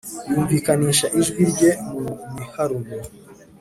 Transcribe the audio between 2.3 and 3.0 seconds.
miharuro,